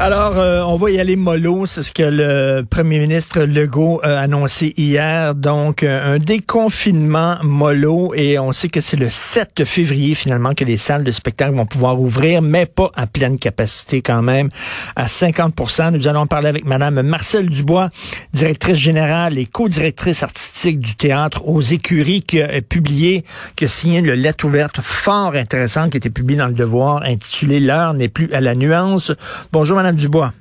Alors, 0.00 0.38
euh, 0.38 0.62
on 0.62 0.76
va 0.76 0.92
y 0.92 1.00
aller 1.00 1.16
mollo. 1.16 1.66
C'est 1.66 1.82
ce 1.82 1.90
que 1.90 2.04
le 2.04 2.62
premier 2.62 3.00
ministre 3.00 3.40
Legault 3.40 4.00
a 4.04 4.20
annoncé 4.20 4.72
hier. 4.76 5.34
Donc, 5.34 5.82
euh, 5.82 6.14
un 6.14 6.18
déconfinement 6.18 7.38
mollo. 7.42 8.14
Et 8.14 8.38
on 8.38 8.52
sait 8.52 8.68
que 8.68 8.80
c'est 8.80 8.96
le 8.96 9.10
7 9.10 9.64
février, 9.64 10.14
finalement, 10.14 10.54
que 10.54 10.64
les 10.64 10.76
salles 10.76 11.02
de 11.02 11.10
spectacle 11.10 11.56
vont 11.56 11.66
pouvoir 11.66 12.00
ouvrir, 12.00 12.42
mais 12.42 12.64
pas 12.64 12.92
à 12.94 13.08
pleine 13.08 13.38
capacité 13.38 14.00
quand 14.00 14.22
même, 14.22 14.50
à 14.94 15.06
50% 15.06 15.90
Nous 15.90 16.06
allons 16.06 16.28
parler 16.28 16.48
avec 16.48 16.64
Madame 16.64 17.02
Marcel 17.02 17.50
Dubois, 17.50 17.90
directrice 18.32 18.76
générale 18.76 19.36
et 19.36 19.46
co-directrice 19.46 20.22
artistique 20.22 20.78
du 20.78 20.94
théâtre 20.94 21.42
aux 21.44 21.60
écuries, 21.60 22.22
qui 22.22 22.40
a 22.40 22.62
publié, 22.62 23.24
qui 23.56 23.64
a 23.64 23.68
signé 23.68 23.98
une 23.98 24.12
lettre 24.12 24.44
ouverte 24.44 24.80
fort 24.80 25.34
intéressante 25.34 25.90
qui 25.90 25.96
a 25.96 25.98
été 25.98 26.10
publiée 26.10 26.38
dans 26.38 26.46
le 26.46 26.52
Devoir, 26.52 27.02
intitulée 27.02 27.58
L'heure 27.58 27.94
n'est 27.94 28.08
plus 28.08 28.32
à 28.32 28.40
la 28.40 28.54
nuance. 28.54 29.12
Bonjour, 29.50 29.76
Madame 29.76 29.87
Dubois. 29.92 30.32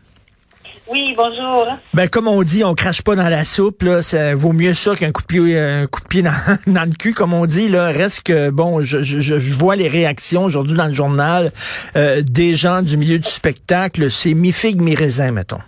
Oui, 0.90 1.14
bonjour. 1.18 1.68
Ben, 1.94 2.08
comme 2.08 2.30
on 2.30 2.42
dit, 2.44 2.64
on 2.64 2.74
crache 2.74 3.02
pas 3.02 3.16
dans 3.16 3.28
la 3.28 3.44
soupe, 3.44 3.84
là. 3.84 4.02
Ça 4.02 4.36
vaut 4.36 4.54
mieux 4.54 4.74
ça 4.74 4.96
qu'un 4.96 5.12
coup 5.12 5.22
de 5.22 5.28
pied, 5.28 5.60
un 5.60 5.86
coup 5.86 6.02
de 6.02 6.08
pied 6.08 6.22
dans, 6.22 6.32
dans, 6.68 6.86
le 6.86 6.96
cul, 6.96 7.14
comme 7.14 7.34
on 7.34 7.46
dit, 7.46 7.68
là. 7.68 7.92
Reste 7.92 8.24
que, 8.24 8.50
bon, 8.50 8.82
je, 8.84 9.04
je, 9.04 9.20
je 9.20 9.54
vois 9.54 9.76
les 9.76 9.90
réactions 9.90 10.46
aujourd'hui 10.46 10.78
dans 10.78 10.88
le 10.88 10.94
journal 10.94 11.52
euh, 11.98 12.22
des 12.22 12.56
gens 12.56 12.82
du 12.82 12.96
milieu 12.96 13.20
du 13.20 13.28
spectacle. 13.28 14.10
C'est 14.10 14.34
mi-figue, 14.34 14.80
mi-raisin, 14.82 15.32
mettons. 15.32 15.60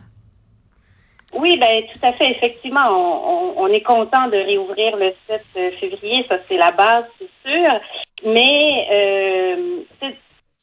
Oui, 1.33 1.57
ben 1.57 1.83
tout 1.93 2.05
à 2.05 2.11
fait. 2.13 2.31
Effectivement, 2.31 2.87
on, 2.89 3.57
on, 3.57 3.63
on 3.63 3.67
est 3.67 3.83
content 3.83 4.27
de 4.27 4.37
réouvrir 4.37 4.95
le 4.97 5.13
7 5.29 5.41
février. 5.79 6.25
Ça, 6.29 6.37
c'est 6.47 6.57
la 6.57 6.71
base, 6.71 7.03
c'est 7.19 7.49
sûr. 7.49 7.79
Mais 8.25 8.87
euh, 8.91 9.81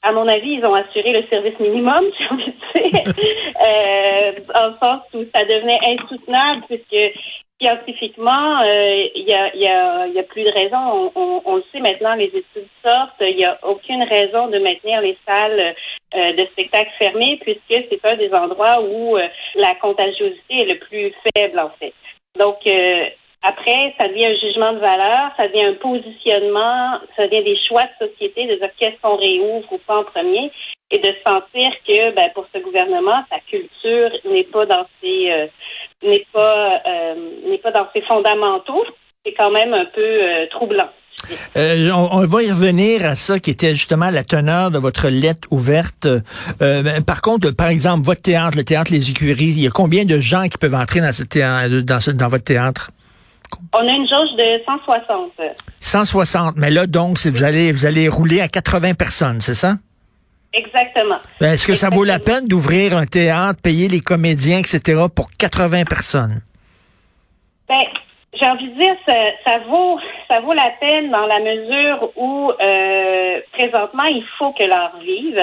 à 0.06 0.12
mon 0.12 0.28
avis, 0.28 0.52
ils 0.52 0.64
ont 0.66 0.74
assuré 0.74 1.12
le 1.12 1.26
service 1.28 1.58
minimum, 1.58 2.00
j'ai 2.18 2.28
envie 2.30 2.46
de 2.46 2.90
dire, 2.90 3.14
euh, 3.66 4.32
en 4.54 4.76
sens 4.76 5.02
où 5.14 5.24
ça 5.34 5.44
devenait 5.44 5.78
insoutenable 5.82 6.62
puisque 6.68 7.18
scientifiquement, 7.60 8.62
il 8.62 9.24
y, 9.26 9.32
a, 9.32 9.54
y, 9.56 9.66
a, 9.66 10.06
y, 10.08 10.18
a, 10.18 10.22
plus 10.24 10.44
de 10.44 10.52
raison. 10.52 11.10
On, 11.14 11.42
on, 11.44 11.56
le 11.56 11.64
sait 11.72 11.80
maintenant, 11.80 12.14
les 12.14 12.26
études 12.26 12.68
sortent. 12.86 13.14
Il 13.20 13.36
n'y 13.36 13.46
a 13.46 13.58
aucune 13.62 14.02
raison 14.02 14.48
de 14.48 14.58
maintenir 14.58 15.00
les 15.00 15.16
salles 15.26 15.74
euh, 16.14 16.32
de 16.34 16.46
spectacle 16.52 16.90
fermées 16.98 17.38
puisque 17.42 17.60
c'est 17.68 18.00
un 18.04 18.16
des 18.16 18.32
endroits 18.32 18.80
où 18.80 19.16
euh, 19.16 19.26
la 19.56 19.74
contagiosité 19.74 20.62
est 20.62 20.72
le 20.72 20.78
plus 20.78 21.12
faible, 21.34 21.58
en 21.58 21.70
fait. 21.80 21.94
Donc, 22.38 22.58
euh, 22.66 23.06
après, 23.42 23.94
ça 24.00 24.08
devient 24.08 24.26
un 24.26 24.38
jugement 24.38 24.72
de 24.72 24.78
valeur, 24.78 25.30
ça 25.36 25.46
devient 25.48 25.66
un 25.66 25.74
positionnement, 25.74 26.98
ça 27.16 27.28
devient 27.28 27.44
des 27.44 27.58
choix 27.68 27.84
de 27.84 28.08
société, 28.08 28.46
de 28.46 28.56
dire 28.56 28.70
qu'est-ce 28.78 29.00
qu'on 29.00 29.16
réouvre 29.16 29.72
ou 29.72 29.78
pas 29.78 29.98
en 29.98 30.04
premier, 30.04 30.50
et 30.90 30.98
de 30.98 31.12
sentir 31.26 31.70
que 31.86 32.14
ben, 32.14 32.28
pour 32.34 32.46
ce 32.54 32.60
gouvernement, 32.60 33.22
sa 33.30 33.38
culture 33.48 34.10
n'est 34.30 34.44
pas 34.44 34.66
dans 34.66 34.86
ses 35.00 35.30
euh, 35.30 35.46
n'est 36.02 36.26
pas 36.32 36.80
euh, 36.86 37.14
n'est 37.48 37.58
pas 37.58 37.72
dans 37.72 37.86
ses 37.92 38.02
fondamentaux. 38.02 38.84
C'est 39.24 39.34
quand 39.34 39.50
même 39.50 39.74
un 39.74 39.86
peu 39.86 40.00
euh, 40.00 40.46
troublant. 40.50 40.88
On, 41.56 42.26
va 42.26 42.42
y 42.42 42.50
revenir 42.50 43.04
à 43.04 43.16
ça 43.16 43.40
qui 43.40 43.50
était 43.50 43.70
justement 43.70 44.10
la 44.10 44.22
teneur 44.22 44.70
de 44.70 44.78
votre 44.78 45.08
lettre 45.08 45.48
ouverte. 45.50 46.06
Ben, 46.60 47.02
par 47.02 47.22
contre, 47.22 47.50
par 47.52 47.68
exemple, 47.68 48.04
votre 48.04 48.20
théâtre, 48.20 48.56
le 48.56 48.64
théâtre 48.64 48.92
Les 48.92 49.10
Écuries, 49.10 49.54
il 49.56 49.62
y 49.62 49.66
a 49.66 49.70
combien 49.70 50.04
de 50.04 50.20
gens 50.20 50.46
qui 50.46 50.58
peuvent 50.58 50.74
entrer 50.74 51.00
dans, 51.00 51.12
ce 51.12 51.24
théâtre, 51.24 52.12
dans 52.12 52.28
votre 52.28 52.44
théâtre? 52.44 52.90
On 53.72 53.80
a 53.80 53.92
une 53.92 54.08
jauge 54.08 54.34
de 54.36 54.62
160. 54.64 55.32
160, 55.80 56.56
mais 56.56 56.70
là, 56.70 56.86
donc, 56.86 57.18
vous 57.18 57.44
allez, 57.44 57.72
vous 57.72 57.86
allez 57.86 58.08
rouler 58.08 58.40
à 58.40 58.48
80 58.48 58.94
personnes, 58.94 59.40
c'est 59.40 59.54
ça? 59.54 59.74
Exactement. 60.52 61.18
Ben, 61.40 61.52
Est-ce 61.52 61.66
que 61.66 61.72
Exactement. 61.72 61.76
ça 61.76 61.96
vaut 61.96 62.04
la 62.04 62.18
peine 62.18 62.48
d'ouvrir 62.48 62.96
un 62.96 63.06
théâtre, 63.06 63.60
payer 63.62 63.88
les 63.88 64.00
comédiens, 64.00 64.58
etc., 64.58 65.04
pour 65.14 65.30
80 65.38 65.84
personnes? 65.84 66.40
Ben, 67.68 67.84
j'ai 68.40 68.46
envie 68.46 68.68
de 68.68 68.80
dire, 68.80 68.94
ça, 69.06 69.14
ça, 69.46 69.58
vaut, 69.68 69.98
ça 70.30 70.40
vaut 70.40 70.52
la 70.52 70.70
peine 70.80 71.10
dans 71.10 71.26
la 71.26 71.40
mesure 71.40 72.10
où, 72.16 72.50
euh, 72.50 73.40
présentement, 73.52 74.04
il 74.04 74.24
faut 74.38 74.52
que 74.52 74.64
l'art 74.64 74.96
vive. 75.00 75.42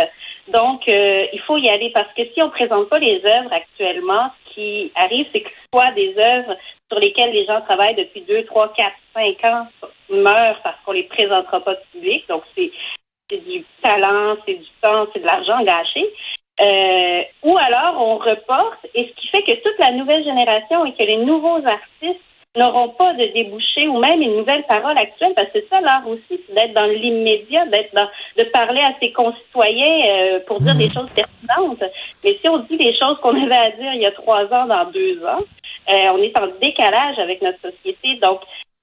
Donc, 0.52 0.81
euh, 0.90 1.25
il 1.31 1.40
faut 1.47 1.58
y 1.58 1.70
aller 1.70 1.91
parce 1.94 2.12
que 2.16 2.24
si 2.34 2.41
on 2.41 2.50
présente 2.50 2.90
pas 2.90 3.00
les 3.00 3.22
œuvres 3.25 3.53
actuellement, 3.53 4.30
ce 4.50 4.53
qui 4.53 4.91
arrive, 4.96 5.25
c'est 5.31 5.41
que 5.41 5.50
ce 5.50 5.78
soit 5.78 5.91
des 5.94 6.14
œuvres 6.18 6.56
sur 6.94 7.00
lesquelles 7.00 7.31
les 7.31 7.46
gens 7.46 7.62
travaillent 7.62 7.96
depuis 7.96 8.22
2, 8.22 8.46
3, 8.46 8.74
4, 8.74 8.92
5 9.16 9.52
ans 9.52 9.68
meurent 10.09 10.59
parce 10.64 10.76
qu'on 10.86 10.92
les 10.92 11.04
présentera 11.04 11.59
pas 11.59 11.72
au 11.72 11.76
public. 11.92 12.24
Donc, 12.30 12.44
c'est 12.56 12.72
du 13.31 13.66
talent, 13.81 14.36
c'est 14.46 14.54
du 14.54 14.70
temps, 14.81 15.08
c'est 15.12 15.22
de 15.22 15.26
l'argent 15.26 15.64
gâché. 15.64 16.08
Euh, 16.62 17.24
ou 17.42 17.58
alors 17.58 17.96
on 18.00 18.18
reporte, 18.18 18.86
et 18.94 19.08
ce 19.08 19.22
qui 19.22 19.28
fait 19.30 19.42
que 19.42 19.59
toute 19.64 19.80
la 19.80 19.90
nouvelle 19.92 20.24
génération 20.24 20.86
et 20.86 20.94
que 20.94 21.03
les 21.03 21.18
nouveaux 21.18 21.58
artistes 21.66 22.22
n'auront 22.56 22.90
pas 22.90 23.14
de 23.14 23.26
débouchés 23.34 23.88
ou 23.88 23.98
même 23.98 24.22
une 24.22 24.38
nouvelle 24.38 24.64
parole 24.66 24.96
actuelle, 24.96 25.34
parce 25.36 25.48
que 25.48 25.62
c'est 25.62 25.70
ça 25.70 25.82
l'art 25.82 26.08
aussi, 26.08 26.22
c'est 26.30 26.53
d'être 26.53 26.74
dans 26.74 26.86
l'immédiat, 26.86 27.66
d'être 27.66 27.96
dans, 27.96 28.08
de 28.38 28.44
parler 28.52 28.82
à 28.82 28.94
ses 29.00 29.12
concitoyens 29.12 30.02
euh, 30.08 30.40
pour 30.46 30.62
dire 30.62 30.76
mmh. 30.76 30.78
des 30.78 30.94
choses 30.94 31.09
pertinentes. 31.09 31.84
Mais 32.24 32.34
si 32.34 32.48
on 32.48 32.59
dit 32.59 32.78
des 32.78 32.96
choses 33.00 33.18
qu'on 33.22 33.36
avait 33.44 33.56
à 33.56 33.72
dire 33.72 33.94
il 33.96 34.02
y 34.02 34.06
a 34.06 34.12
trois 34.12 34.44
ans, 34.53 34.68
dans 34.68 34.86
deux 34.92 35.26
ans, 35.26 35.40
on 35.88 36.18
est 36.18 36.38
en 36.38 36.48
décalage 36.62 37.20
avec 37.20 37.42
notre 37.42 37.60
société. 37.62 38.16
Donc, 38.22 38.42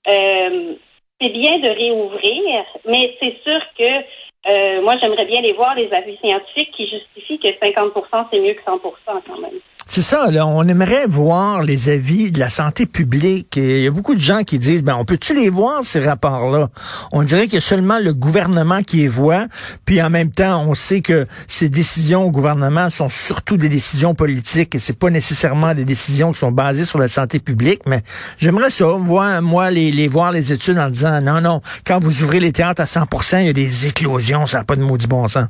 euh, 0.09 0.75
c'est 1.21 1.29
bien 1.29 1.59
de 1.59 1.69
réouvrir, 1.69 2.65
mais 2.87 3.17
c'est 3.21 3.37
sûr 3.43 3.61
que 3.79 4.05
euh, 4.49 4.81
moi, 4.83 4.97
j'aimerais 5.01 5.27
bien 5.27 5.43
les 5.43 5.53
voir, 5.53 5.75
les 5.75 5.93
avis 5.93 6.17
scientifiques 6.17 6.73
qui 6.73 6.89
justifient 6.89 7.39
que 7.39 7.49
50% 7.49 8.27
c'est 8.31 8.41
mieux 8.41 8.55
que 8.55 8.63
100% 8.63 8.81
quand 9.27 9.39
même. 9.39 9.61
C'est 9.93 10.03
ça, 10.03 10.31
là, 10.31 10.47
on 10.47 10.63
aimerait 10.69 11.09
voir 11.09 11.65
les 11.65 11.89
avis 11.89 12.31
de 12.31 12.39
la 12.39 12.49
santé 12.49 12.87
publique. 12.87 13.57
Et 13.57 13.79
il 13.79 13.83
y 13.83 13.87
a 13.89 13.91
beaucoup 13.91 14.15
de 14.15 14.21
gens 14.21 14.45
qui 14.45 14.61
disent, 14.61 14.85
ben, 14.85 14.95
on 14.95 15.05
peut-tu 15.05 15.35
les 15.35 15.49
voir, 15.51 15.83
ces 15.83 15.99
rapports-là? 15.99 16.71
On 17.11 17.25
dirait 17.25 17.47
qu'il 17.47 17.55
y 17.55 17.59
a 17.59 17.61
seulement 17.61 17.99
le 17.99 18.15
gouvernement 18.15 18.85
qui 18.85 18.99
les 18.99 19.09
voit, 19.09 19.47
puis 19.87 20.01
en 20.01 20.09
même 20.09 20.31
temps, 20.31 20.63
on 20.63 20.77
sait 20.77 21.01
que 21.01 21.27
ces 21.49 21.69
décisions 21.69 22.23
au 22.23 22.31
gouvernement 22.31 22.89
sont 22.89 23.09
surtout 23.09 23.57
des 23.57 23.69
décisions 23.69 24.15
politiques 24.15 24.77
et 24.77 24.79
c'est 24.79 24.97
pas 24.97 25.11
nécessairement 25.11 25.75
des 25.75 25.85
décisions 25.85 26.31
qui 26.31 26.39
sont 26.39 26.53
basées 26.53 26.85
sur 26.85 27.01
la 27.01 27.09
santé 27.09 27.41
publique, 27.41 27.81
mais 27.85 28.05
j'aimerais 28.39 28.71
ça, 28.71 28.87
moi, 28.97 29.71
les, 29.73 29.91
les 29.91 30.07
voir 30.07 30.31
les 30.31 30.53
études 30.53 30.79
en 30.79 30.89
disant, 30.89 31.21
non, 31.21 31.41
non, 31.41 31.63
quand 31.85 31.99
vous 31.99 32.23
ouvrez 32.23 32.39
les 32.39 32.53
théâtres 32.53 32.83
à 32.83 32.85
100% 32.85 33.41
il 33.41 33.47
y 33.47 33.49
a 33.49 33.53
des 33.53 33.89
éclosions, 33.89 34.47
ça 34.47 34.59
n'a 34.59 34.65
pas 34.65 34.77
de 34.77 34.83
maudit 34.83 35.09
bon 35.09 35.27
sens. 35.27 35.47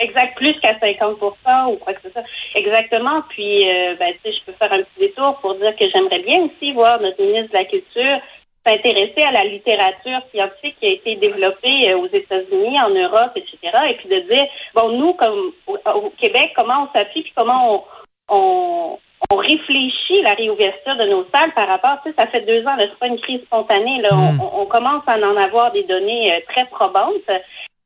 Exact, 0.00 0.34
plus 0.36 0.58
qu'à 0.60 0.72
50% 0.72 1.72
ou 1.72 1.76
quoi 1.76 1.92
que 1.92 2.00
ce 2.02 2.10
soit. 2.10 2.24
Exactement. 2.54 3.22
Puis, 3.28 3.68
euh, 3.68 3.94
ben, 3.98 4.12
tu 4.12 4.30
sais, 4.30 4.38
je 4.38 4.44
peux 4.46 4.52
faire 4.58 4.72
un 4.72 4.82
petit 4.82 5.00
détour 5.00 5.38
pour 5.40 5.54
dire 5.56 5.76
que 5.76 5.84
j'aimerais 5.88 6.20
bien 6.20 6.40
aussi 6.44 6.72
voir 6.72 7.00
notre 7.00 7.22
ministre 7.22 7.52
de 7.52 7.58
la 7.58 7.64
Culture 7.66 8.20
s'intéresser 8.66 9.22
à 9.22 9.32
la 9.32 9.44
littérature 9.44 10.20
scientifique 10.32 10.76
qui 10.80 10.86
a 10.86 10.90
été 10.90 11.16
développée 11.16 11.90
euh, 11.90 11.98
aux 11.98 12.08
États-Unis, 12.08 12.80
en 12.80 12.90
Europe, 12.90 13.32
etc. 13.36 13.58
Et 13.90 13.94
puis 13.94 14.08
de 14.08 14.20
dire, 14.20 14.46
bon, 14.74 14.90
nous, 14.90 15.14
comme 15.14 15.52
au, 15.66 16.10
Québec, 16.18 16.52
comment 16.56 16.88
on 16.88 16.98
s'appuie, 16.98 17.22
puis 17.22 17.32
comment 17.34 17.74
on, 17.74 17.82
on, 18.28 18.98
on, 19.30 19.36
réfléchit 19.36 20.22
la 20.22 20.34
réouverture 20.34 20.96
de 20.96 21.06
nos 21.06 21.26
salles 21.34 21.52
par 21.54 21.68
rapport, 21.68 21.98
tu 22.04 22.10
sais, 22.10 22.16
ça 22.18 22.26
fait 22.26 22.42
deux 22.42 22.60
ans, 22.66 22.76
là, 22.76 22.84
c'est 22.84 22.98
pas 22.98 23.06
une 23.06 23.20
crise 23.20 23.42
spontanée, 23.42 24.02
là, 24.02 24.12
mm. 24.12 24.40
on, 24.40 24.62
on, 24.62 24.66
commence 24.66 25.04
à 25.06 25.16
en 25.16 25.36
avoir 25.36 25.72
des 25.72 25.84
données 25.84 26.32
euh, 26.32 26.40
très 26.48 26.66
probantes. 26.66 27.30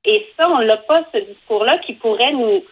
Et 0.04 0.26
ça, 0.38 0.48
on 0.50 0.64
n'a 0.64 0.76
pas 0.76 1.04
ce 1.12 1.18
discours-là 1.18 1.78
qui 1.78 1.94
pourrait 1.94 2.32
nous, 2.32 2.62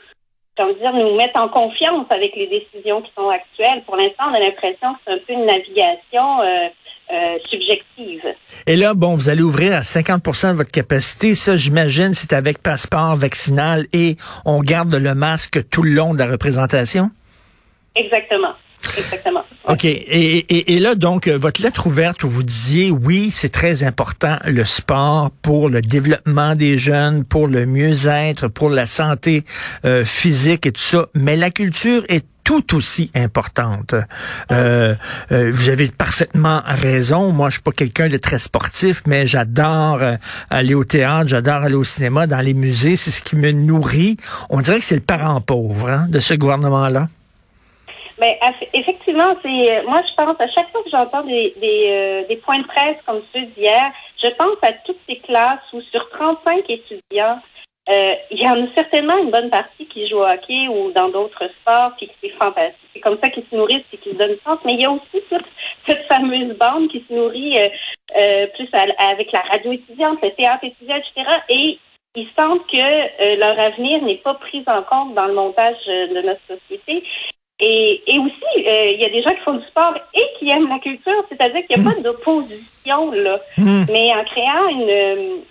dire, 0.74 0.92
nous 0.92 1.16
mettre 1.16 1.40
en 1.40 1.48
confiance 1.48 2.06
avec 2.10 2.36
les 2.36 2.46
décisions 2.46 3.02
qui 3.02 3.10
sont 3.16 3.28
actuelles. 3.28 3.82
Pour 3.86 3.96
l'instant, 3.96 4.24
on 4.30 4.34
a 4.34 4.40
l'impression 4.40 4.94
que 4.94 5.00
c'est 5.06 5.12
un 5.12 5.18
peu 5.18 5.32
une 5.32 5.46
navigation 5.46 6.42
euh, 6.42 6.68
euh, 7.12 7.38
subjective. 7.50 8.22
Et 8.66 8.76
là, 8.76 8.94
bon, 8.94 9.14
vous 9.14 9.28
allez 9.28 9.42
ouvrir 9.42 9.72
à 9.74 9.80
50% 9.80 10.52
de 10.52 10.56
votre 10.56 10.70
capacité. 10.70 11.34
Ça, 11.34 11.56
j'imagine, 11.56 12.14
c'est 12.14 12.32
avec 12.32 12.62
passeport 12.62 13.16
vaccinal 13.16 13.86
et 13.92 14.16
on 14.44 14.60
garde 14.60 14.94
le 14.94 15.14
masque 15.14 15.68
tout 15.70 15.82
le 15.82 15.90
long 15.90 16.14
de 16.14 16.18
la 16.18 16.30
représentation? 16.30 17.10
Exactement. 17.94 18.54
Exactement. 18.96 19.44
OK. 19.68 19.84
Et, 19.84 20.74
et, 20.74 20.80
là, 20.80 20.94
donc, 20.94 21.28
votre 21.28 21.62
lettre 21.62 21.86
ouverte 21.86 22.24
où 22.24 22.28
vous 22.28 22.42
disiez, 22.42 22.90
oui, 22.90 23.30
c'est 23.32 23.48
très 23.48 23.84
important, 23.84 24.36
le 24.44 24.64
sport 24.64 25.30
pour 25.42 25.68
le 25.68 25.80
développement 25.80 26.54
des 26.54 26.78
jeunes, 26.78 27.24
pour 27.24 27.46
le 27.46 27.64
mieux-être, 27.66 28.48
pour 28.48 28.70
la 28.70 28.86
santé 28.86 29.44
euh, 29.84 30.04
physique 30.04 30.66
et 30.66 30.72
tout 30.72 30.80
ça, 30.80 31.06
mais 31.14 31.36
la 31.36 31.50
culture 31.50 32.02
est 32.08 32.24
tout 32.44 32.74
aussi 32.74 33.10
importante. 33.14 33.94
Euh, 34.50 34.94
euh, 35.30 35.52
vous 35.54 35.68
avez 35.68 35.88
parfaitement 35.88 36.62
raison. 36.64 37.32
Moi, 37.32 37.48
je 37.48 37.54
suis 37.54 37.62
pas 37.62 37.72
quelqu'un 37.72 38.08
de 38.08 38.16
très 38.16 38.38
sportif, 38.38 39.02
mais 39.06 39.26
j'adore 39.26 40.02
euh, 40.02 40.16
aller 40.50 40.74
au 40.74 40.84
théâtre, 40.84 41.28
j'adore 41.28 41.62
aller 41.62 41.74
au 41.74 41.84
cinéma, 41.84 42.26
dans 42.26 42.40
les 42.40 42.54
musées. 42.54 42.96
C'est 42.96 43.10
ce 43.10 43.22
qui 43.22 43.36
me 43.36 43.52
nourrit. 43.52 44.16
On 44.50 44.60
dirait 44.60 44.78
que 44.78 44.84
c'est 44.84 44.96
le 44.96 45.00
parent 45.00 45.40
pauvre 45.40 45.88
hein, 45.88 46.06
de 46.08 46.18
ce 46.18 46.34
gouvernement-là. 46.34 47.08
Ben, 48.22 48.36
effectivement, 48.72 49.34
c'est 49.42 49.82
moi 49.82 50.00
je 50.08 50.14
pense 50.14 50.40
à 50.40 50.46
chaque 50.46 50.70
fois 50.70 50.84
que 50.84 50.90
j'entends 50.90 51.24
des, 51.24 51.52
des, 51.56 51.86
euh, 51.88 52.22
des, 52.28 52.36
points 52.36 52.60
de 52.60 52.66
presse 52.68 52.96
comme 53.04 53.20
ceux 53.32 53.46
d'hier, 53.46 53.90
je 54.22 54.28
pense 54.38 54.58
à 54.62 54.70
toutes 54.84 55.00
ces 55.08 55.16
classes 55.16 55.72
où 55.72 55.80
sur 55.80 56.08
35 56.10 56.70
étudiants, 56.70 57.40
euh, 57.88 58.14
il 58.30 58.40
y 58.40 58.46
en 58.46 58.62
a 58.62 58.68
certainement 58.76 59.18
une 59.18 59.32
bonne 59.32 59.50
partie 59.50 59.86
qui 59.86 60.06
joue 60.08 60.18
au 60.18 60.24
hockey 60.24 60.68
ou 60.68 60.92
dans 60.92 61.08
d'autres 61.08 61.50
sports, 61.60 61.94
puis 61.96 62.08
c'est 62.20 62.28
fantastique. 62.40 62.78
C'est 62.92 63.00
comme 63.00 63.18
ça 63.20 63.28
qu'ils 63.28 63.44
se 63.50 63.56
nourrissent 63.56 63.82
et 63.92 63.96
qu'ils 63.96 64.12
se 64.12 64.18
donnent 64.18 64.38
sens. 64.44 64.60
Mais 64.64 64.74
il 64.74 64.82
y 64.82 64.84
a 64.84 64.92
aussi 64.92 65.20
toute 65.28 65.44
cette 65.88 66.06
fameuse 66.06 66.56
bande 66.58 66.90
qui 66.90 67.04
se 67.08 67.12
nourrit 67.12 67.58
euh, 67.58 67.68
euh 68.20 68.46
plus 68.54 68.68
avec 68.72 69.32
la 69.32 69.40
radio 69.50 69.72
étudiante, 69.72 70.22
le 70.22 70.30
théâtre 70.30 70.62
étudiant, 70.62 70.94
etc. 70.94 71.28
Et 71.48 71.80
ils 72.14 72.28
sentent 72.38 72.66
que 72.68 72.76
euh, 72.76 73.36
leur 73.36 73.58
avenir 73.58 74.00
n'est 74.04 74.22
pas 74.22 74.34
pris 74.34 74.62
en 74.68 74.84
compte 74.84 75.14
dans 75.14 75.26
le 75.26 75.34
montage 75.34 75.84
de 75.86 76.22
notre 76.22 76.42
société. 76.46 77.02
Et, 77.64 78.02
et 78.08 78.18
aussi, 78.18 78.42
il 78.56 79.00
y 79.00 79.04
a 79.04 79.08
des 79.08 79.22
gens 79.22 79.30
qui 79.30 79.40
font 79.42 79.54
du 79.54 79.66
sport 79.66 79.94
et 80.14 80.24
qui 80.38 80.50
aiment 80.50 80.68
la 80.68 80.80
culture, 80.80 81.24
c'est-à-dire 81.28 81.64
qu'il 81.66 81.80
n'y 81.80 81.88
a 81.88 81.92
pas 81.94 82.00
d'opposition 82.00 83.12
là. 83.12 83.40
Hmm. 83.56 83.84
Mais 83.88 84.12
en 84.12 84.24
créant 84.24 84.68
une 84.68 85.42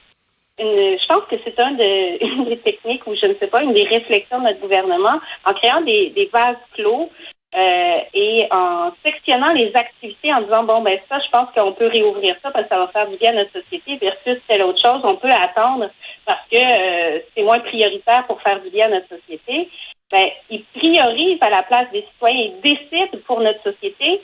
je 0.59 1.07
pense 1.07 1.23
que 1.29 1.35
c'est 1.43 1.59
un 1.59 1.71
de, 1.71 2.23
une 2.41 2.45
des 2.45 2.57
techniques 2.57 3.05
ou 3.07 3.15
je 3.15 3.25
ne 3.25 3.33
sais 3.35 3.47
pas, 3.47 3.63
une 3.63 3.73
des 3.73 3.85
réflexions 3.85 4.39
de 4.39 4.43
notre 4.43 4.59
gouvernement 4.59 5.19
en 5.47 5.53
créant 5.53 5.81
des, 5.81 6.09
des 6.11 6.29
vases 6.31 6.57
clos 6.73 7.09
euh, 7.53 7.97
et 8.13 8.47
en 8.49 8.91
sectionnant 9.03 9.51
les 9.51 9.71
activités 9.75 10.33
en 10.33 10.41
disant 10.41 10.63
bon 10.63 10.81
ben 10.81 10.97
ça 11.09 11.19
je 11.19 11.29
pense 11.31 11.49
qu'on 11.53 11.73
peut 11.73 11.87
réouvrir 11.87 12.33
ça 12.41 12.49
parce 12.49 12.63
que 12.63 12.69
ça 12.69 12.79
va 12.79 12.87
faire 12.87 13.09
du 13.09 13.17
bien 13.17 13.31
à 13.31 13.43
notre 13.43 13.51
société 13.51 13.97
versus 13.97 14.41
telle 14.47 14.63
autre 14.63 14.81
chose 14.81 15.01
on 15.03 15.17
peut 15.17 15.29
attendre 15.29 15.89
parce 16.25 16.47
que 16.49 16.55
euh, 16.55 17.19
c'est 17.35 17.43
moins 17.43 17.59
prioritaire 17.59 18.25
pour 18.27 18.41
faire 18.41 18.61
du 18.61 18.69
bien 18.69 18.85
à 18.85 18.91
notre 18.91 19.09
société 19.09 19.69
ben 20.11 20.27
ils 20.49 20.63
priorisent 20.75 21.41
à 21.41 21.49
la 21.49 21.63
place 21.63 21.91
des 21.91 22.05
citoyens 22.13 22.51
ils 22.51 22.61
décident 22.61 23.17
pour 23.25 23.39
notre 23.39 23.63
société 23.63 24.21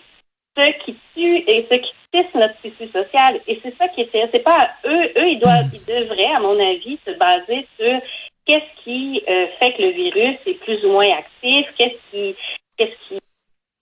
ce 0.57 0.72
qui 0.84 0.95
tue 1.16 1.38
et 1.48 1.68
ce 1.72 1.78
qui 1.78 1.92
tisse 2.12 2.34
notre 2.34 2.60
tissu 2.62 2.88
social. 2.92 3.39
Et 3.48 3.60
c'est 3.63 3.75
ça 3.78 3.88
qui 3.89 4.01
est, 4.01 4.10
c'est 4.12 4.44
pas 4.44 4.69
eux, 4.86 5.12
eux, 5.18 5.30
ils 5.30 5.39
doivent, 5.39 5.69
ils 5.74 5.86
devraient, 5.86 6.36
à 6.36 6.39
mon 6.39 6.60
avis, 6.60 6.98
se 7.06 7.12
baser 7.12 7.68
sur 7.80 8.01
qu'est-ce 8.45 8.84
qui 8.84 9.24
euh, 9.28 9.48
fait 9.60 9.74
que 9.74 9.81
le 9.81 9.89
virus 9.89 10.38
est 10.45 10.60
plus 10.63 10.84
ou 10.86 10.92
moins 10.92 11.10
actif, 11.12 11.68
qu'est-ce 11.78 12.12
qui, 12.12 12.36
qu'est-ce 12.78 13.07
qui, 13.07 13.19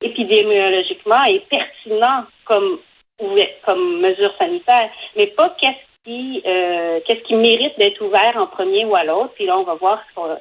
épidémiologiquement 0.01 1.23
est 1.25 1.47
pertinent 1.47 2.25
comme, 2.45 2.79
comme 3.65 4.01
mesure 4.01 4.33
sanitaire, 4.37 4.89
mais 5.15 5.27
pas 5.27 5.55
qu'est-ce 5.59 6.03
qui, 6.03 6.43
euh, 6.45 6.99
qu'est-ce 7.05 7.21
qui 7.21 7.35
mérite 7.35 7.77
d'être 7.79 8.01
ouvert 8.01 8.35
en 8.35 8.47
premier 8.47 8.85
ou 8.85 8.95
à 8.95 9.03
l'autre. 9.03 9.33
Puis 9.35 9.45
là, 9.45 9.57
on 9.57 9.63
va 9.63 9.75
voir 9.75 10.03
ce 10.09 10.15
qu'on, 10.15 10.37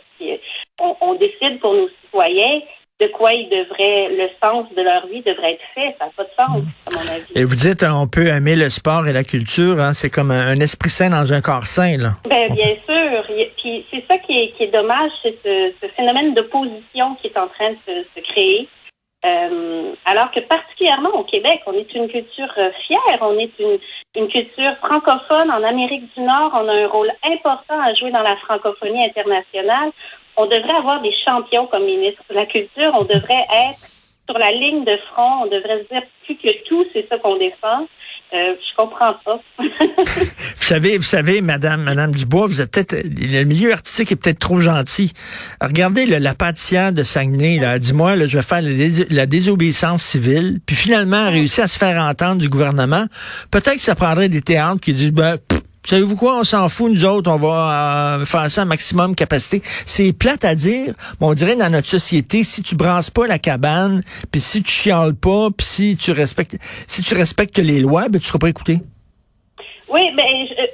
on 1.00 1.14
décide 1.14 1.60
pour 1.60 1.74
nos 1.74 1.88
citoyens 2.02 2.60
de 3.00 3.08
quoi 3.08 3.32
ils 3.32 3.48
devraient, 3.48 4.08
le 4.10 4.28
sens 4.42 4.66
de 4.74 4.82
leur 4.82 5.06
vie 5.08 5.20
devrait 5.22 5.54
être 5.54 5.64
fait. 5.74 5.96
Ça 5.98 6.06
n'a 6.06 6.12
pas 6.16 6.22
de 6.22 6.28
sens, 6.38 6.62
à 6.86 6.90
mon 6.94 7.12
avis. 7.12 7.32
Et 7.34 7.44
vous 7.44 7.56
dites, 7.56 7.82
on 7.82 8.06
peut 8.06 8.28
aimer 8.28 8.54
le 8.54 8.70
sport 8.70 9.06
et 9.08 9.12
la 9.12 9.24
culture, 9.24 9.80
hein? 9.80 9.92
c'est 9.92 10.10
comme 10.10 10.30
un, 10.30 10.58
esprit 10.60 10.90
sain 10.90 11.10
dans 11.10 11.32
un 11.32 11.40
corps 11.40 11.66
sain, 11.66 11.96
là. 11.98 12.12
Ben, 12.28 12.52
bien 12.54 12.76
sûr. 12.86 13.24
Puis 13.60 13.84
c'est 13.90 14.04
ça 14.08 14.18
qui 14.18 14.32
est, 14.38 14.52
qui 14.56 14.64
est 14.64 14.74
dommage, 14.74 15.10
c'est 15.22 15.36
ce, 15.42 15.72
ce, 15.82 15.88
phénomène 15.96 16.34
d'opposition 16.34 17.16
qui 17.20 17.28
est 17.28 17.36
en 17.36 17.48
train 17.48 17.70
de 17.70 17.78
se, 17.86 18.04
se 18.14 18.20
créer. 18.32 18.68
Euh, 19.24 19.94
alors 20.04 20.30
que 20.32 20.40
particulièrement 20.40 21.10
au 21.10 21.24
Québec, 21.24 21.62
on 21.66 21.72
est 21.72 21.94
une 21.94 22.08
culture 22.08 22.52
euh, 22.58 22.70
fière, 22.86 23.18
on 23.22 23.38
est 23.38 23.52
une, 23.58 23.78
culture 24.28 24.76
francophone. 24.78 25.50
En 25.50 25.62
Amérique 25.62 26.12
du 26.14 26.20
Nord, 26.22 26.52
on 26.54 26.68
a 26.68 26.72
un 26.72 26.86
rôle 26.86 27.10
important 27.24 27.80
à 27.80 27.94
jouer 27.94 28.10
dans 28.10 28.22
la 28.22 28.36
francophonie 28.36 29.04
internationale 29.04 29.90
on 30.36 30.46
devrait 30.46 30.76
avoir 30.76 31.00
des 31.00 31.14
champions 31.26 31.66
comme 31.66 31.84
ministre 31.84 32.22
de 32.28 32.34
la 32.34 32.46
Culture. 32.46 32.92
On 32.94 33.04
devrait 33.04 33.46
être 33.68 33.86
sur 34.28 34.38
la 34.38 34.50
ligne 34.50 34.84
de 34.84 34.96
front. 35.12 35.42
On 35.42 35.46
devrait 35.46 35.82
se 35.82 35.88
dire 35.88 36.02
plus 36.24 36.36
que 36.36 36.64
tout, 36.64 36.84
c'est 36.92 37.06
ça 37.08 37.18
qu'on 37.18 37.36
défend. 37.36 37.86
Euh, 38.34 38.54
je 38.58 38.76
comprends 38.76 39.14
pas. 39.24 39.40
vous 39.58 39.64
savez, 40.56 40.96
vous 40.96 41.04
savez, 41.04 41.40
Madame, 41.40 41.82
Madame 41.82 42.12
Dubois, 42.12 42.48
vous 42.48 42.60
êtes 42.60 42.70
peut-être 42.70 42.96
le 43.04 43.44
milieu 43.44 43.72
artistique 43.72 44.10
est 44.10 44.16
peut-être 44.16 44.40
trop 44.40 44.58
gentil. 44.58 45.12
Regardez 45.60 46.04
la 46.06 46.34
pâtissière 46.34 46.92
de 46.92 47.04
Saguenay, 47.04 47.60
là, 47.60 47.78
dis-moi, 47.78 48.16
je 48.26 48.36
vais 48.36 48.42
faire 48.42 48.62
la, 49.10 49.26
désobéissance 49.26 50.02
civile, 50.02 50.58
puis 50.66 50.74
finalement 50.74 51.30
réussir 51.30 51.64
à 51.64 51.68
se 51.68 51.78
faire 51.78 52.02
entendre 52.02 52.40
du 52.40 52.48
gouvernement. 52.48 53.06
Peut-être 53.52 53.76
que 53.76 53.82
ça 53.82 53.94
prendrait 53.94 54.28
des 54.28 54.42
théâtres 54.42 54.80
qui 54.80 54.92
disent 54.92 55.12
ben, 55.12 55.38
Savez-vous 55.84 56.16
quoi, 56.16 56.38
on 56.38 56.44
s'en 56.44 56.70
fout, 56.70 56.90
nous 56.90 57.04
autres, 57.04 57.30
on 57.30 57.36
va 57.36 58.18
euh, 58.18 58.24
faire 58.24 58.50
ça 58.50 58.62
à 58.62 58.64
maximum 58.64 59.14
capacité. 59.14 59.60
C'est 59.62 60.16
plate 60.16 60.44
à 60.46 60.54
dire, 60.54 60.94
on 61.20 61.34
dirait 61.34 61.56
dans 61.56 61.70
notre 61.70 61.88
société, 61.88 62.42
si 62.42 62.62
tu 62.62 62.74
brasses 62.74 63.10
pas 63.10 63.26
la 63.26 63.38
cabane, 63.38 64.02
puis 64.32 64.40
si 64.40 64.62
tu 64.62 64.72
chiales 64.72 65.14
pas, 65.14 65.48
puis 65.56 65.66
si 65.66 65.96
tu 65.98 66.12
respectes 66.12 66.56
si 66.88 67.02
tu 67.02 67.14
respectes 67.14 67.58
les 67.58 67.80
lois, 67.80 68.08
ben 68.08 68.18
tu 68.18 68.26
seras 68.26 68.38
pas 68.38 68.48
écouté. 68.48 68.78
Oui, 69.90 70.10
ben 70.16 70.24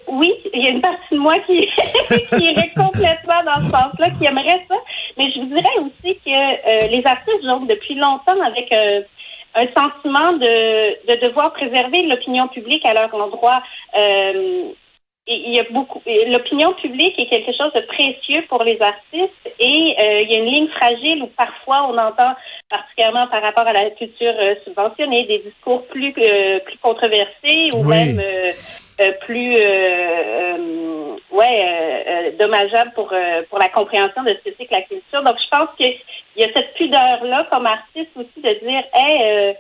oui, 0.07 0.33
il 0.55 0.65
y 0.65 0.67
a 0.69 0.71
une 0.71 0.81
partie 0.81 1.13
de 1.13 1.19
moi 1.19 1.35
qui, 1.45 1.61
qui 2.29 2.45
irait 2.45 2.71
complètement 2.77 3.43
dans 3.45 3.67
ce 3.67 3.71
sens-là, 3.71 4.11
qui 4.17 4.25
aimerait 4.25 4.65
ça. 4.69 4.77
Mais 5.19 5.25
je 5.35 5.41
vous 5.41 5.47
dirais 5.47 5.77
aussi 5.81 6.17
que 6.25 6.31
euh, 6.31 6.87
les 6.87 7.05
artistes 7.05 7.45
donc 7.45 7.69
depuis 7.69 7.97
longtemps 7.97 8.41
avec 8.47 8.73
euh, 8.73 9.03
un 9.57 9.67
sentiment 9.77 10.33
de, 10.35 11.13
de 11.13 11.27
devoir 11.27 11.53
préserver 11.53 12.03
l'opinion 12.03 12.47
publique 12.49 12.87
à 12.87 12.95
leur 12.95 13.13
endroit. 13.13 13.61
Euh, 13.99 14.71
il 15.31 15.55
y 15.55 15.61
a 15.61 15.65
beaucoup 15.71 16.03
l'opinion 16.27 16.73
publique 16.75 17.17
est 17.19 17.27
quelque 17.27 17.53
chose 17.57 17.73
de 17.75 17.83
précieux 17.83 18.43
pour 18.49 18.65
les 18.65 18.79
artistes 18.83 19.33
et 19.61 19.97
euh, 20.01 20.23
il 20.23 20.31
y 20.31 20.35
a 20.35 20.39
une 20.39 20.53
ligne 20.53 20.69
fragile 20.69 21.23
où 21.23 21.29
parfois 21.29 21.87
on 21.89 21.97
entend 21.97 22.35
particulièrement 22.69 23.29
par 23.29 23.43
rapport 23.43 23.67
à 23.67 23.73
la 23.73 23.91
culture 23.91 24.35
euh, 24.39 24.57
subventionnée 24.65 25.27
des 25.27 25.39
discours 25.39 25.87
plus 25.87 26.13
euh, 26.19 26.59
plus 26.61 26.79
controversés 26.79 27.69
ou 27.75 27.85
même 27.85 28.21
plus 29.21 29.55
ouais 31.31 32.35
dommageables 32.39 32.93
pour 32.95 33.15
pour 33.49 33.59
la 33.59 33.69
compréhension 33.69 34.23
de 34.25 34.31
ce 34.31 34.51
que 34.51 34.57
c'est 34.59 34.67
que 34.67 34.75
la 34.75 34.83
culture. 34.83 35.23
Donc 35.23 35.37
je 35.43 35.49
pense 35.49 35.69
qu'il 35.77 35.95
y 36.37 36.45
a 36.45 36.49
cette 36.55 36.75
pudeur 36.75 37.25
là 37.25 37.47
comme 37.51 37.67
artiste 37.67 38.11
aussi 38.17 38.43
de 38.43 38.67
dire 38.67 38.83
hey 38.95 39.55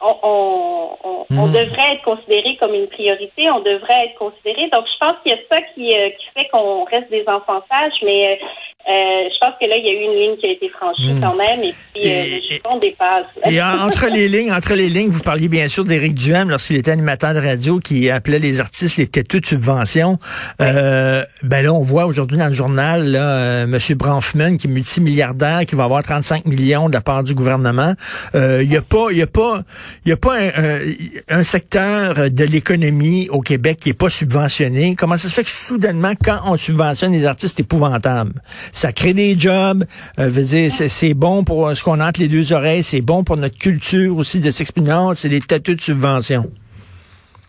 on, 0.00 0.16
on, 0.22 1.26
on, 1.30 1.46
hmm. 1.46 1.52
devrait 1.52 1.94
être 1.94 2.04
considéré 2.04 2.56
comme 2.60 2.74
une 2.74 2.86
priorité, 2.86 3.50
on 3.50 3.60
devrait 3.60 4.06
être 4.06 4.18
considéré. 4.18 4.68
Donc, 4.70 4.86
je 4.86 4.98
pense 4.98 5.16
qu'il 5.22 5.32
y 5.32 5.34
a 5.34 5.38
ça 5.50 5.60
qui, 5.74 5.92
euh, 5.92 6.10
qui 6.10 6.26
fait 6.34 6.48
qu'on 6.52 6.84
reste 6.84 7.10
des 7.10 7.24
enfants 7.26 7.62
sages, 7.68 8.00
mais 8.02 8.28
euh, 8.28 8.46
je 8.88 9.38
pense 9.40 9.54
que 9.60 9.68
là, 9.68 9.76
il 9.76 9.84
y 9.84 9.88
a 9.88 9.92
eu 9.92 10.04
une 10.04 10.18
ligne 10.18 10.36
qui 10.38 10.46
a 10.46 10.50
été 10.50 10.68
franchie 10.70 11.12
hmm. 11.12 11.20
quand 11.20 11.36
même, 11.36 11.62
et 11.62 11.74
puis 11.94 12.10
euh, 12.10 12.58
le 12.74 12.80
dépasse. 12.80 13.26
Et 13.50 13.60
entre 13.60 14.06
les 14.12 14.28
lignes, 14.34 14.52
entre 14.52 14.74
les 14.74 14.88
lignes, 14.88 15.10
vous 15.10 15.22
parliez 15.22 15.48
bien 15.48 15.68
sûr 15.68 15.84
d'Éric 15.84 16.14
Duhem 16.14 16.48
lorsqu'il 16.48 16.76
était 16.76 16.92
animateur 16.92 17.34
de 17.34 17.40
radio 17.40 17.80
qui 17.80 18.08
appelait 18.10 18.38
les 18.38 18.60
artistes 18.60 18.96
les 18.96 19.06
têteux 19.06 19.40
de 19.40 19.46
subvention. 19.46 20.18
Euh, 20.60 21.22
ben 21.42 21.62
là, 21.62 21.72
on 21.72 21.82
voit 21.82 22.06
aujourd'hui 22.06 22.38
dans 22.38 22.46
le 22.46 22.54
journal 22.54 23.10
là, 23.10 23.62
M. 23.62 23.78
Bronfman 23.96 24.56
qui 24.56 24.66
est 24.66 24.70
multimilliardaire, 24.70 25.66
qui 25.66 25.74
va 25.74 25.84
avoir 25.84 26.02
35 26.02 26.46
millions 26.46 26.88
de 26.88 26.94
la 26.94 27.02
part 27.02 27.22
du 27.22 27.34
gouvernement. 27.34 27.94
Il 28.34 28.72
y 28.72 28.76
a 28.76 28.82
pas, 28.82 29.08
il 29.10 29.18
y 29.18 29.22
a 29.22 29.26
pas, 29.26 29.62
il 30.04 30.08
y 30.08 30.12
a 30.12 30.16
pas 30.16 30.34
un, 30.38 31.38
un, 31.38 31.42
secteur 31.42 32.30
de 32.30 32.44
l'économie 32.44 33.28
au 33.30 33.40
Québec 33.40 33.78
qui 33.80 33.90
est 33.90 33.98
pas 33.98 34.08
subventionné. 34.08 34.94
Comment 34.96 35.16
ça 35.16 35.28
se 35.28 35.34
fait 35.34 35.44
que 35.44 35.50
soudainement, 35.50 36.12
quand 36.22 36.38
on 36.46 36.56
subventionne 36.56 37.12
les 37.12 37.26
artistes, 37.26 37.56
c'est 37.56 37.62
épouvantable? 37.62 38.32
Ça 38.78 38.92
crée 38.92 39.14
des 39.14 39.38
jobs. 39.38 39.84
Euh, 40.18 40.30
dire, 40.30 40.70
c'est 40.70 41.14
bon 41.14 41.44
pour 41.44 41.70
ce 41.76 41.82
qu'on 41.82 42.00
entre 42.00 42.20
les 42.20 42.28
deux 42.28 42.52
oreilles, 42.52 42.82
c'est 42.82 43.00
bon 43.00 43.24
pour 43.24 43.36
notre 43.36 43.58
culture 43.58 44.16
aussi 44.16 44.40
de 44.40 44.50
s'exprimer. 44.50 45.12
C'est 45.14 45.28
des 45.28 45.40
têtus 45.40 45.76
de 45.76 45.80
subvention. 45.80 46.44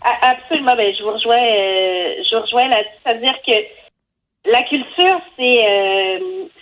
Absolument. 0.01 0.75
Ben, 0.75 0.93
je 0.97 1.03
vous 1.03 1.11
rejoins, 1.11 1.35
euh, 1.35 2.23
je 2.23 2.35
vous 2.35 2.41
rejoins 2.41 2.67
là-dessus. 2.67 2.99
C'est-à-dire 3.03 3.35
que 3.45 4.49
la 4.51 4.61
culture, 4.63 5.21
c'est 5.37 5.59
euh, 5.65 5.88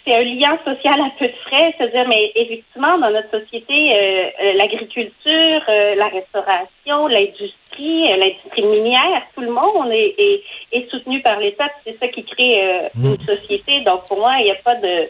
c'est 0.08 0.16
un 0.16 0.24
lien 0.24 0.58
social 0.64 1.02
à 1.02 1.10
peu 1.20 1.28
de 1.28 1.34
frais. 1.46 1.76
C'est-à-dire, 1.78 2.08
mais 2.08 2.32
effectivement, 2.36 2.98
dans 2.98 3.12
notre 3.12 3.30
société, 3.32 3.94
euh, 3.94 4.54
l'agriculture, 4.56 5.62
la 5.68 6.08
restauration, 6.08 7.08
l'industrie, 7.08 8.08
l'industrie 8.18 8.64
minière, 8.64 9.24
tout 9.36 9.42
le 9.42 9.52
monde 9.52 9.92
est, 9.92 10.16
est, 10.18 10.44
est 10.72 10.90
soutenu 10.90 11.22
par 11.22 11.40
l'État. 11.40 11.68
C'est 11.86 11.98
ça 12.00 12.08
qui 12.08 12.24
crée 12.24 12.90
mmh. 12.96 13.06
une 13.06 13.20
société. 13.20 13.82
Donc, 13.82 14.08
pour 14.08 14.18
moi, 14.18 14.36
il 14.40 14.46
n'y 14.46 14.52
a 14.52 14.56
pas 14.56 14.76
de 14.76 15.10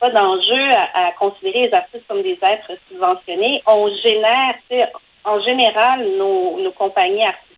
pas 0.00 0.10
d'enjeu 0.10 0.70
à, 0.72 1.08
à, 1.08 1.12
considérer 1.12 1.68
les 1.68 1.74
artistes 1.74 2.04
comme 2.08 2.22
des 2.22 2.38
êtres 2.42 2.72
subventionnés. 2.88 3.62
On 3.66 3.88
génère, 4.02 4.54
en 5.24 5.40
général, 5.42 6.08
nos, 6.18 6.58
nos 6.58 6.72
compagnies 6.72 7.22
artistiques 7.22 7.53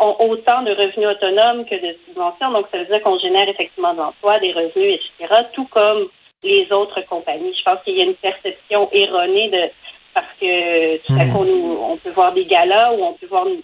ont 0.00 0.16
autant 0.18 0.62
de 0.62 0.70
revenus 0.70 1.08
autonomes 1.08 1.64
que 1.64 1.74
de 1.74 1.96
subventions. 2.06 2.52
Donc, 2.52 2.66
ça 2.72 2.78
veut 2.78 2.86
dire 2.86 3.02
qu'on 3.02 3.18
génère 3.18 3.48
effectivement 3.48 3.92
de 3.92 3.98
l'emploi, 3.98 4.38
des 4.38 4.52
revenus, 4.52 5.00
etc., 5.18 5.42
tout 5.52 5.66
comme 5.66 6.08
les 6.42 6.70
autres 6.72 7.00
compagnies. 7.02 7.54
Je 7.56 7.62
pense 7.62 7.82
qu'il 7.84 7.96
y 7.96 8.00
a 8.00 8.04
une 8.04 8.14
perception 8.14 8.88
erronée 8.92 9.50
de 9.50 9.70
parce 10.14 10.26
que 10.40 10.96
tout 11.06 11.12
à 11.12 11.24
hmm. 11.24 11.32
coup, 11.32 11.44
on 11.44 11.96
peut 11.96 12.10
voir 12.10 12.32
des 12.32 12.44
galas 12.44 12.92
ou 12.92 13.04
on 13.04 13.12
peut 13.14 13.26
voir 13.26 13.46
une, 13.46 13.62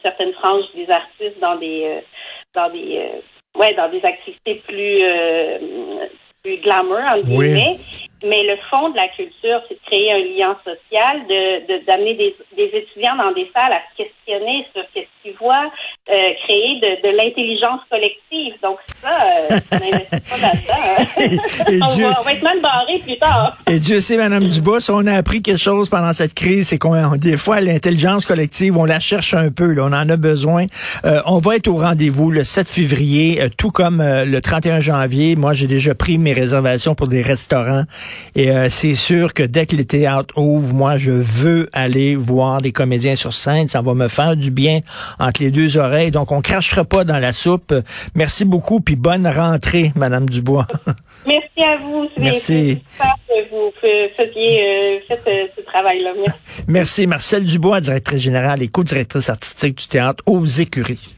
certaine 0.00 0.32
frange 0.34 0.64
des 0.76 0.88
artistes 0.88 1.40
dans 1.40 1.56
des 1.56 1.84
euh, 1.84 2.00
dans 2.54 2.70
des 2.70 2.98
euh, 2.98 3.58
ouais 3.58 3.74
dans 3.74 3.88
des 3.88 4.04
activités 4.04 4.62
plus 4.66 5.02
euh, 5.02 5.58
plus 6.42 6.58
glamour, 6.58 7.00
en 7.08 7.18
guillemets. 7.18 7.76
Mais 8.24 8.44
le 8.44 8.56
fond 8.70 8.90
de 8.90 8.96
la 8.96 9.08
culture, 9.08 9.60
c'est 9.66 9.74
de 9.74 9.80
créer 9.86 10.12
un 10.12 10.18
lien 10.18 10.56
social, 10.64 11.26
de 11.26 11.84
d'amener 11.84 12.14
des, 12.14 12.36
des, 12.56 12.70
étudiants 12.76 13.16
dans 13.16 13.32
des 13.32 13.50
salles 13.56 13.72
à 13.72 13.82
se 13.90 14.04
questionner 14.24 14.66
sur 14.72 14.84
ce 14.94 15.00
qu'ils 15.22 15.36
voient, 15.36 15.70
euh, 16.12 16.32
créer 16.44 16.78
de, 16.82 17.08
de 17.08 17.16
l'intelligence 17.16 17.80
collective. 17.88 18.54
Donc 18.62 18.76
ça, 18.86 19.08
euh, 19.08 19.58
on 19.72 19.76
n'investit 19.78 20.10
pas 20.10 20.46
là-dedans. 20.46 21.86
on, 21.86 22.00
va, 22.00 22.20
on, 22.20 22.22
va, 22.22 22.32
être 22.32 22.42
mal 22.42 22.60
barré 22.60 22.98
plus 22.98 23.18
tard. 23.18 23.56
Et 23.66 23.78
Dieu 23.78 24.00
sait, 24.00 24.18
Madame 24.18 24.46
Dubois, 24.48 24.80
si 24.80 24.90
on 24.90 25.06
a 25.06 25.14
appris 25.14 25.40
quelque 25.40 25.60
chose 25.60 25.88
pendant 25.88 26.12
cette 26.12 26.34
crise, 26.34 26.68
c'est 26.68 26.78
qu'on 26.78 27.16
des 27.16 27.36
fois 27.36 27.60
l'intelligence 27.60 28.26
collective, 28.26 28.76
on 28.76 28.84
la 28.84 29.00
cherche 29.00 29.32
un 29.32 29.50
peu, 29.50 29.72
là, 29.72 29.84
on 29.84 29.92
en 29.92 30.08
a 30.08 30.16
besoin. 30.16 30.66
Euh, 31.04 31.22
on 31.24 31.38
va 31.38 31.56
être 31.56 31.68
au 31.68 31.76
rendez-vous 31.76 32.30
le 32.30 32.44
7 32.44 32.68
février, 32.68 33.40
euh, 33.40 33.48
tout 33.56 33.70
comme 33.70 34.02
le 34.02 34.40
31 34.40 34.80
janvier. 34.80 35.36
Moi, 35.36 35.54
j'ai 35.54 35.66
déjà 35.66 35.94
pris 35.94 36.18
mes 36.18 36.34
réservations 36.34 36.94
pour 36.94 37.08
des 37.08 37.22
restaurants 37.22 37.84
et 38.34 38.50
c'est 38.70 38.94
sûr 38.94 39.32
que 39.34 39.42
dès 39.42 39.66
que 39.66 39.76
les 39.76 39.84
théâtres 39.84 40.36
ouvrent, 40.36 40.74
moi, 40.74 40.96
je 40.96 41.12
veux 41.12 41.68
aller 41.72 42.16
voir 42.16 42.60
des 42.60 42.72
comédiens 42.72 43.16
sur 43.16 43.32
scène. 43.32 43.68
Ça 43.68 43.80
va 43.80 43.94
me 43.94 44.08
faire 44.08 44.36
du 44.36 44.50
bien 44.50 44.80
entre 45.18 45.42
les 45.42 45.50
deux 45.50 45.76
oreilles. 45.76 46.01
Donc, 46.10 46.32
on 46.32 46.40
crachera 46.40 46.84
pas 46.84 47.04
dans 47.04 47.18
la 47.18 47.32
soupe. 47.32 47.74
Merci 48.14 48.44
beaucoup, 48.44 48.80
puis 48.80 48.96
bonne 48.96 49.26
rentrée, 49.26 49.92
Madame 49.94 50.28
Dubois. 50.28 50.66
Merci 51.26 51.62
à 51.62 51.76
vous. 51.78 52.08
Merci. 52.18 52.82
que 52.98 53.50
vous 53.50 53.72
faisiez 54.16 55.02
ce 55.08 55.60
travail-là. 55.62 56.10
Merci. 56.18 56.62
Merci. 56.68 57.06
Marcel 57.06 57.44
Dubois, 57.44 57.80
directrice 57.80 58.20
générale 58.20 58.62
et 58.62 58.68
co-directrice 58.68 59.28
artistique 59.28 59.78
du 59.78 59.86
théâtre 59.86 60.22
aux 60.26 60.44
Écuries. 60.44 61.08